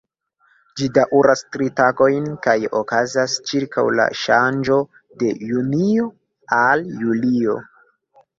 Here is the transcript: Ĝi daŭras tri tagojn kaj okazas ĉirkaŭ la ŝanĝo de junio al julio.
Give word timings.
Ĝi 0.79 0.85
daŭras 0.93 1.43
tri 1.55 1.67
tagojn 1.79 2.23
kaj 2.47 2.55
okazas 2.79 3.35
ĉirkaŭ 3.51 3.83
la 3.99 4.07
ŝanĝo 4.23 4.79
de 5.21 5.31
junio 5.51 6.09
al 6.63 6.85
julio. 7.05 7.61